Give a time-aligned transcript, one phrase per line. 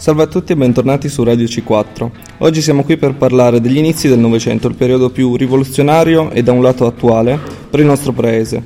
[0.00, 2.10] Salve a tutti e bentornati su Radio C4.
[2.38, 6.52] Oggi siamo qui per parlare degli inizi del Novecento, il periodo più rivoluzionario e da
[6.52, 7.38] un lato attuale
[7.68, 8.64] per il nostro paese,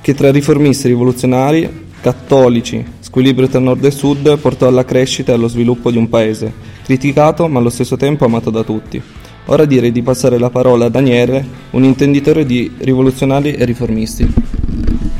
[0.00, 5.48] che tra riformisti rivoluzionari, cattolici, squilibrio tra nord e sud portò alla crescita e allo
[5.48, 6.50] sviluppo di un paese,
[6.82, 9.02] criticato ma allo stesso tempo amato da tutti.
[9.46, 14.26] Ora direi di passare la parola a Daniele, un intenditore di rivoluzionari e riformisti.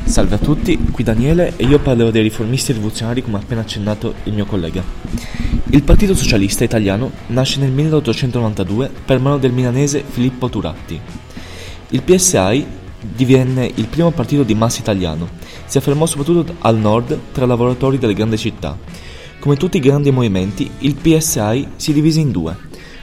[0.05, 4.15] Salve a tutti, qui Daniele e io parlerò dei riformisti rivoluzionari come ha appena accennato
[4.25, 5.50] il mio collega.
[5.73, 11.01] Il Partito Socialista Italiano nasce nel 1892 per mano del milanese Filippo Turatti.
[11.91, 12.67] Il PSI
[13.01, 15.29] divenne il primo partito di massa italiano,
[15.67, 18.77] si affermò soprattutto al nord tra lavoratori delle grandi città.
[19.39, 22.57] Come tutti i grandi movimenti, il PSI si divise in due,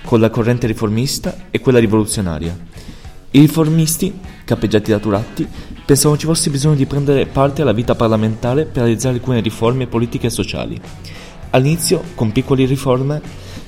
[0.03, 2.53] con la corrente riformista e quella rivoluzionaria.
[3.31, 5.47] I riformisti, cappeggiati da Turatti,
[5.85, 10.27] pensavano ci fosse bisogno di prendere parte alla vita parlamentare per realizzare alcune riforme politiche
[10.27, 10.81] e sociali.
[11.57, 13.19] All'inizio con piccole riforme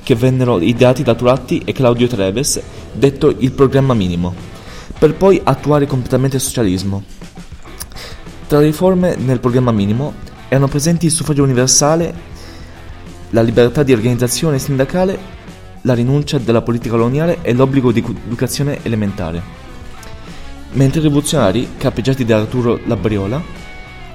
[0.03, 2.61] che vennero ideati da Turatti e Claudio Treves,
[2.93, 4.33] detto il programma minimo,
[4.99, 7.03] per poi attuare completamente il socialismo.
[8.47, 10.13] Tra le riforme nel programma minimo
[10.49, 12.13] erano presenti il suffragio universale,
[13.31, 15.17] la libertà di organizzazione sindacale,
[15.81, 19.57] la rinuncia della politica coloniale e l'obbligo di educazione elementare
[20.73, 23.41] mentre i rivoluzionari, capeggiati da Arturo Labriola,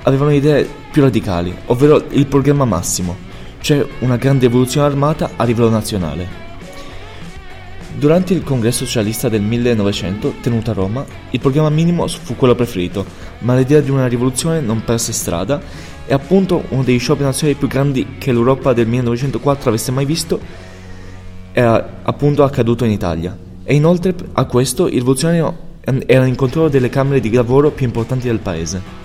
[0.03, 3.33] avevano idee più radicali, ovvero il programma massimo,
[3.65, 6.29] cioè una grande rivoluzione armata a livello nazionale.
[7.97, 13.07] Durante il congresso socialista del 1900, tenuto a Roma, il programma minimo fu quello preferito,
[13.39, 15.63] ma l'idea di una rivoluzione non perse strada
[16.05, 20.39] e appunto uno degli scioperi nazionali più grandi che l'Europa del 1904 avesse mai visto
[21.53, 23.35] era appunto accaduto in Italia.
[23.65, 25.57] E inoltre a questo il rivoluzionario
[26.05, 29.04] era in controllo delle camere di lavoro più importanti del paese.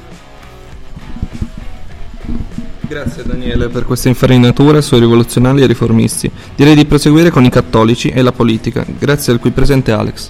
[2.89, 6.31] Grazie Daniele per questa infarinatura sui rivoluzionari e riformisti.
[6.55, 8.83] Direi di proseguire con i cattolici e la politica.
[8.97, 10.29] Grazie al qui presente Alex.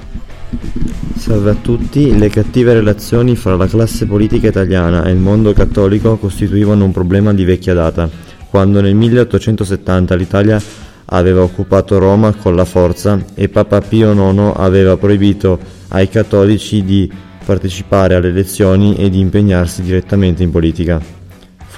[1.15, 6.17] Salve a tutti, le cattive relazioni fra la classe politica italiana e il mondo cattolico
[6.17, 8.09] costituivano un problema di vecchia data.
[8.49, 10.61] Quando nel 1870 l'Italia
[11.05, 17.09] aveva occupato Roma con la forza e Papa Pio IX aveva proibito ai cattolici di
[17.45, 21.18] partecipare alle elezioni e di impegnarsi direttamente in politica.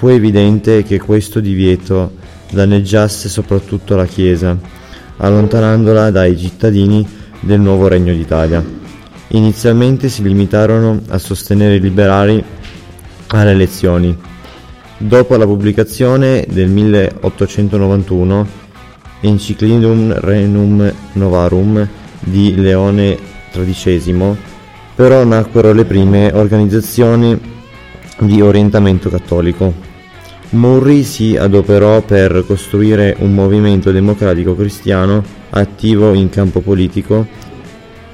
[0.02, 2.14] Fu evidente che questo divieto
[2.50, 4.58] danneggiasse soprattutto la Chiesa,
[5.18, 7.06] allontanandola dai cittadini
[7.38, 8.64] del nuovo Regno d'Italia.
[9.28, 12.42] Inizialmente si limitarono a sostenere i liberali
[13.28, 14.18] alle elezioni.
[14.96, 18.46] Dopo la pubblicazione del 1891
[19.20, 21.88] Enciclidum Renum Novarum
[22.18, 23.16] di Leone
[23.52, 24.36] XIII,
[24.96, 27.38] però nacquero le prime organizzazioni
[28.18, 29.90] di orientamento cattolico.
[30.52, 37.26] Murray si adoperò per costruire un movimento democratico cristiano attivo in campo politico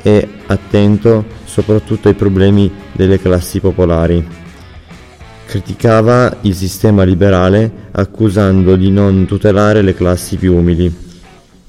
[0.03, 4.25] e attento soprattutto ai problemi delle classi popolari.
[5.47, 10.95] Criticava il sistema liberale accusando di non tutelare le classi più umili.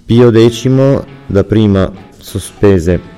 [0.05, 3.17] Pio X dapprima sospese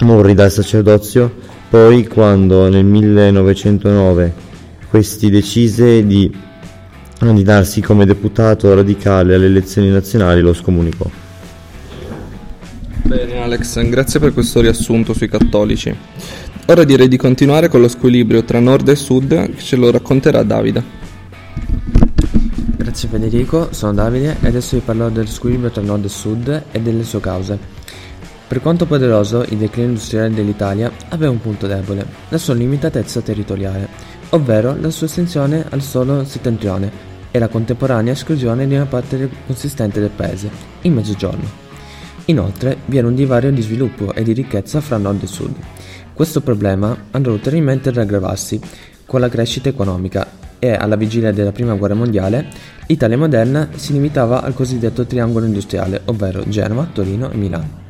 [0.00, 1.32] morì dal sacerdozio,
[1.68, 4.32] poi quando nel 1909
[4.88, 6.52] questi decise di
[7.18, 11.08] candidarsi come deputato radicale alle elezioni nazionali lo scomunicò.
[13.04, 15.94] Bene Alex, grazie per questo riassunto sui cattolici.
[16.66, 20.42] Ora direi di continuare con lo squilibrio tra nord e sud che ce lo racconterà
[20.42, 20.82] Davide.
[22.76, 26.80] Grazie Federico, sono Davide e adesso vi parlerò dello squilibrio tra nord e sud e
[26.80, 27.58] delle sue cause.
[28.46, 33.88] Per quanto poderoso, il declino industriale dell'Italia aveva un punto debole, la sua limitatezza territoriale,
[34.30, 40.00] ovvero la sua estensione al solo settentrione e la contemporanea esclusione di una parte consistente
[40.00, 40.50] del paese,
[40.82, 41.62] il Mezzogiorno.
[42.26, 45.54] Inoltre vi era un divario di sviluppo e di ricchezza fra nord e sud.
[46.12, 48.60] Questo problema andrà ulteriormente ad aggravarsi
[49.04, 50.26] con la crescita economica
[50.58, 52.46] e alla vigilia della Prima Guerra Mondiale
[52.86, 57.82] l'Italia moderna si limitava al cosiddetto triangolo industriale, ovvero Genova, Torino e Milano.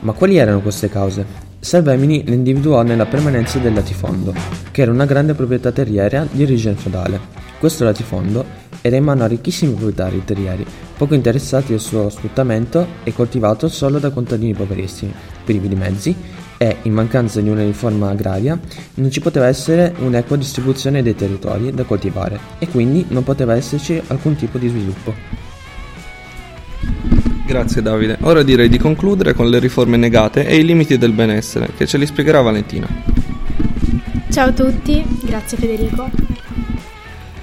[0.00, 1.47] Ma quali erano queste cause?
[1.60, 4.32] Salvemini le individuò nella permanenza del latifondo,
[4.70, 7.20] che era una grande proprietà terriera di origine feudale.
[7.58, 8.44] Questo latifondo
[8.80, 10.64] era in mano a ricchissimi proprietari terrieri,
[10.96, 15.12] poco interessati al suo sfruttamento e coltivato solo da contadini poverissimi,
[15.44, 16.14] privi di mezzi
[16.56, 18.58] e, in mancanza di una riforma agraria,
[18.94, 24.00] non ci poteva essere un'equa distribuzione dei territori da coltivare e quindi non poteva esserci
[24.06, 25.47] alcun tipo di sviluppo.
[27.48, 28.18] Grazie Davide.
[28.20, 31.96] Ora direi di concludere con le riforme negate e i limiti del benessere, che ce
[31.96, 32.86] li spiegherà Valentina.
[34.30, 36.10] Ciao a tutti, grazie Federico.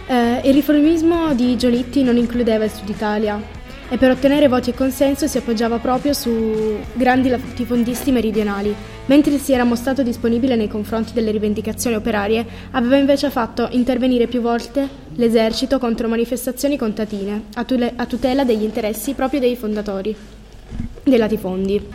[0.06, 3.42] Eh, il riformismo di Giolitti non includeva il Sud Italia.
[3.88, 8.74] e per ottenere voti e consenso si appoggiava proprio su grandi latifondisti meridionali.
[9.08, 14.42] Mentre si era mostrato disponibile nei confronti delle rivendicazioni operarie, aveva invece fatto intervenire più
[14.42, 20.16] volte l'esercito contro manifestazioni contadine, a tutela degli interessi proprio dei fondatori
[21.04, 21.88] dei latifondi.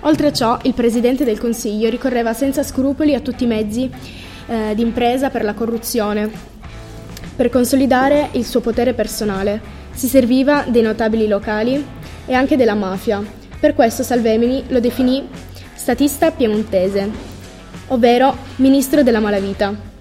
[0.00, 3.88] Oltre a ciò, il Presidente del Consiglio ricorreva senza scrupoli a tutti i mezzi
[4.46, 6.30] eh, d'impresa per la corruzione,
[7.36, 9.60] per consolidare il suo potere personale.
[9.92, 11.84] Si serviva dei notabili locali
[12.26, 13.22] e anche della mafia.
[13.60, 15.28] Per questo Salvemini lo definì
[15.74, 17.08] statista piemontese,
[17.88, 19.91] ovvero ministro della malavita.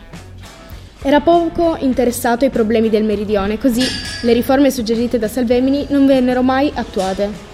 [1.03, 3.81] Era poco interessato ai problemi del meridione, così
[4.21, 7.49] le riforme suggerite da Salvemini non vennero mai attuate.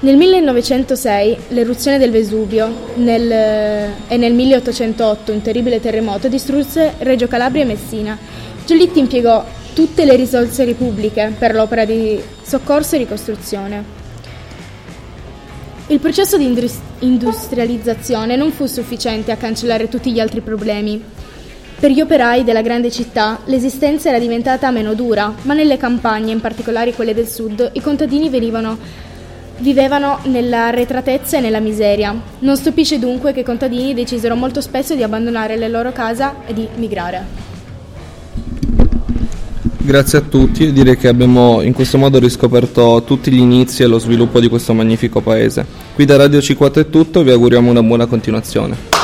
[0.00, 7.62] Nel 1906 l'eruzione del Vesuvio nel, e nel 1808 un terribile terremoto distrusse Reggio Calabria
[7.62, 8.18] e Messina.
[8.66, 13.84] Giolitti impiegò tutte le risorse repubbliche per l'opera di soccorso e ricostruzione.
[15.86, 16.52] Il processo di
[16.98, 21.14] industrializzazione non fu sufficiente a cancellare tutti gli altri problemi.
[21.78, 26.40] Per gli operai della grande città l'esistenza era diventata meno dura, ma nelle campagne, in
[26.40, 28.78] particolare quelle del sud, i contadini venivano,
[29.58, 32.18] vivevano nella retratezza e nella miseria.
[32.38, 36.54] Non stupisce dunque che i contadini decisero molto spesso di abbandonare le loro case e
[36.54, 37.24] di migrare.
[39.76, 43.98] Grazie a tutti, direi che abbiamo in questo modo riscoperto tutti gli inizi e lo
[43.98, 45.64] sviluppo di questo magnifico paese.
[45.94, 48.95] Qui da Radio C4 è tutto, vi auguriamo una buona continuazione.